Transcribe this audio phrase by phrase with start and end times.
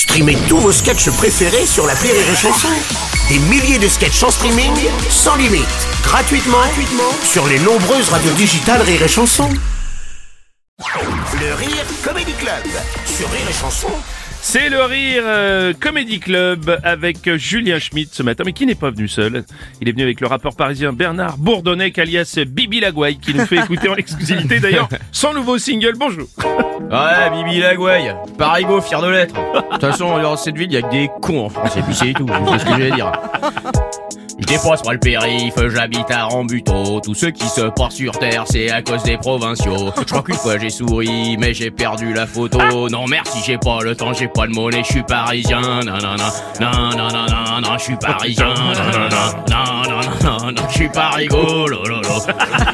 [0.00, 2.68] Streamez tous vos sketchs préférés sur la Rire et Chanson.
[3.28, 4.72] Des milliers de sketchs en streaming,
[5.10, 5.66] sans limite,
[6.02, 9.50] gratuitement, gratuitement sur les nombreuses radios digitales Rire et Chanson.
[10.78, 12.64] Le Rire Comedy Club
[13.04, 13.90] sur Rire et Chanson.
[14.40, 18.90] C'est le Rire euh, Comedy Club avec Julien Schmidt ce matin, mais qui n'est pas
[18.90, 19.44] venu seul.
[19.82, 23.58] Il est venu avec le rappeur parisien Bernard Bourdonnec, alias Bibi Lagouaille, qui nous fait
[23.64, 25.92] écouter en exclusivité d'ailleurs son nouveau single.
[25.98, 26.26] Bonjour.
[26.88, 29.34] Ouais, Bibi Lagouaille, Parigo, fier de l'être.
[29.34, 31.82] De toute façon, dans cette ville, il y a que des cons en France, et
[31.82, 33.12] puis c'est tout, c'est ce que je vais dire.
[34.40, 37.00] Je dépasse pas le périph, j'habite à Rambuteau.
[37.00, 39.92] Tous ceux qui se portent sur terre, c'est à cause des provinciaux.
[39.98, 42.88] Je crois qu'une fois j'ai souri, mais j'ai perdu la photo.
[42.88, 45.60] Non merci, j'ai pas le temps, j'ai pas de monnaie, je suis parisien.
[45.60, 46.16] Non non
[47.60, 48.54] non, je suis parisien.
[49.50, 49.82] Non
[50.30, 51.66] non non, je suis pas rigolo.
[51.66, 52.18] Lo lo lo,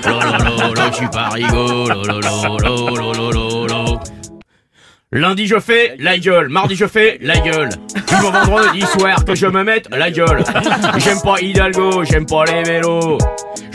[0.09, 1.09] lo lo lo, je suis
[3.69, 3.86] lo
[5.13, 7.69] Lundi je fais la gueule, mardi je fais la gueule.
[7.95, 10.43] Puis vendredi soir que je me mette la gueule.
[10.99, 13.17] J'aime pas Hidalgo, j'aime pas les vélos.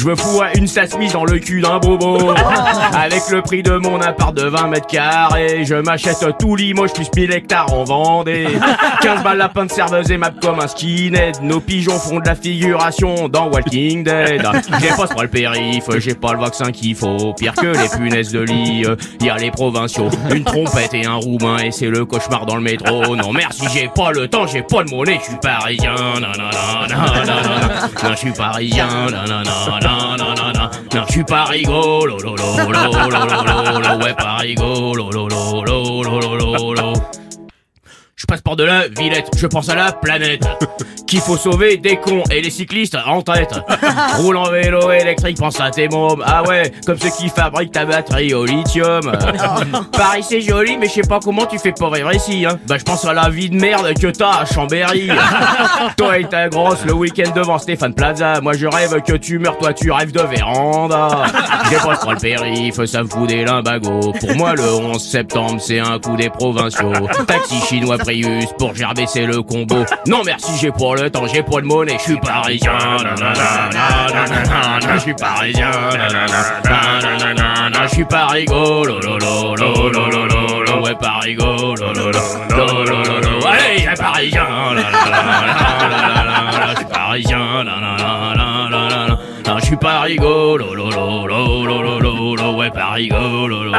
[0.02, 0.66] Je me fous à une
[0.98, 2.34] mise dans le cul d'un bobo.
[2.94, 7.08] Avec le prix de mon appart de 20 mètres carrés, je m'achète tout Limoges plus
[7.16, 8.48] 1000 hectares en Vendée.
[9.04, 11.44] 15 balles la de serveuse et map comme un skinhead.
[11.44, 14.42] Nos pigeons font de la figuration dans Walking Dead.
[14.80, 17.36] J'ai pas trop le périph, j'ai pas le vaccin qu'il faut.
[17.38, 18.84] Pire que les punaises de lit,
[19.22, 20.10] y a les provinciaux.
[20.34, 23.16] Une trompette et un roumain et c'est le cauchemar dans le métro.
[23.16, 25.94] Non merci, j'ai pas le temps, j'ai pas de monnaie, je suis parisien.
[25.94, 28.88] Non non non non non non, non je suis parisien.
[28.88, 32.36] Non non non non non, non, non, non, non, je suis pas rigolo, lo, lo,
[32.36, 36.94] lo, lo, lo, lo, ouais, pas rigolo, lo, lo, lo, lo, lo, lo,
[38.16, 40.47] Je passe par de la Villette, je pense à la planète.
[41.12, 43.54] Qu'il faut sauver des cons et les cyclistes en tête.
[44.16, 46.23] Roule en vélo électrique, pense à tes mômes.
[46.26, 49.02] Ah ouais, comme ceux qui fabriquent ta batterie au lithium.
[49.92, 52.45] Paris c'est joli, mais je sais pas comment tu fais pour vivre ici.
[52.45, 52.58] Hein.
[52.66, 55.09] Bah je pense à la vie de merde que t'as à Chambéry.
[55.98, 58.40] toi et ta grosse le week-end devant Stéphane Plaza.
[58.40, 61.25] Moi je rêve que tu meurs, toi tu rêves de véranda.
[61.69, 64.13] J'ai pas trop le périph, ça me fout des limbagos.
[64.18, 66.94] Pour moi le 11 septembre c'est un coup des provinciaux.
[67.28, 69.84] Taxi chinois Prius pour gerber c'est le combo.
[70.07, 72.73] Non merci j'ai pas le temps, j'ai pas de monnaie, je suis parisien.
[74.79, 75.72] Je suis parisien.
[77.84, 79.00] Je suis pas rigolo.
[80.84, 81.85] Ouais pas rigolo.
[83.45, 84.47] Allez, parisien.
[86.69, 87.66] Je suis parisien.
[89.57, 90.66] Je suis pas rigolo.
[92.57, 93.72] Ouais pas rigolo.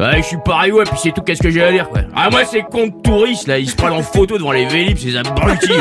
[0.00, 2.00] Ouais, je suis pareil, ouais, puis c'est tout, qu'est-ce que j'ai à dire, quoi.
[2.16, 5.14] Ah, moi, ces comptes touristes, là, ils se prennent en photo devant les vélib, ces
[5.14, 5.70] abrutis.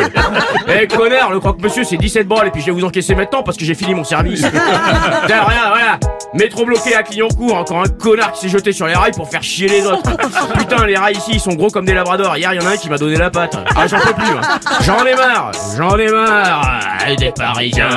[0.67, 3.57] Eh, connard, le croque-monsieur, c'est 17 balles, et puis je vais vous encaisser maintenant parce
[3.57, 4.41] que j'ai fini mon service.
[4.41, 5.99] Tiens, regarde, voilà.
[6.33, 9.41] Métro bloqué à Clignancourt, encore un connard qui s'est jeté sur les rails pour faire
[9.41, 10.15] chier les autres.
[10.57, 12.37] Putain, les rails ici, ils sont gros comme des labradors.
[12.37, 13.57] Hier, il y en a un qui m'a donné la patte.
[13.75, 14.59] Ah, j'en peux plus, hein.
[14.81, 16.81] J'en ai marre, j'en ai marre.
[17.17, 17.89] Des Parisiens,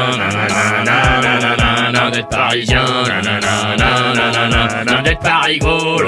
[1.92, 2.28] d'être d'être
[5.20, 5.98] Parigolo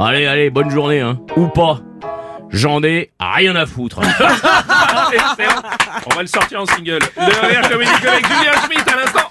[0.00, 1.18] Allez, allez, bonne journée, hein.
[1.36, 1.80] Ou pas.
[2.50, 4.00] J'en ai rien à foutre.
[6.06, 7.00] On va le sortir en single.
[7.16, 9.28] Le avec Julien Schmitt à l'instant.